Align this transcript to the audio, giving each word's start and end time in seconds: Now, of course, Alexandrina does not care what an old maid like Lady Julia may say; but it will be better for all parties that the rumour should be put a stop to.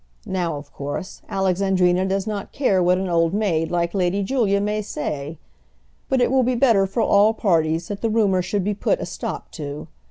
Now, 0.25 0.55
of 0.55 0.73
course, 0.73 1.21
Alexandrina 1.29 2.07
does 2.07 2.25
not 2.25 2.51
care 2.51 2.81
what 2.81 2.97
an 2.97 3.07
old 3.07 3.35
maid 3.35 3.69
like 3.69 3.93
Lady 3.93 4.23
Julia 4.23 4.59
may 4.59 4.81
say; 4.81 5.37
but 6.09 6.19
it 6.21 6.31
will 6.31 6.41
be 6.41 6.55
better 6.55 6.87
for 6.87 7.01
all 7.03 7.35
parties 7.35 7.87
that 7.89 8.01
the 8.01 8.09
rumour 8.09 8.41
should 8.41 8.63
be 8.63 8.73
put 8.73 8.99
a 8.99 9.05
stop 9.05 9.51
to. 9.51 9.87